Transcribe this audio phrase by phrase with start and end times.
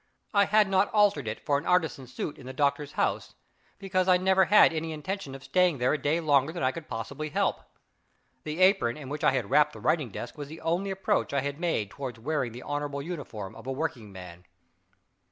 [0.33, 3.35] I had not altered it for an artisan's suit in the doctor's house,
[3.77, 6.87] because I never had any intention of staying there a day longer than I could
[6.87, 7.59] possibly help.
[8.43, 11.41] The apron in which I had wrapped the writing desk was the only approach I
[11.41, 14.45] had made toward wearing the honorable uniform of the workingman.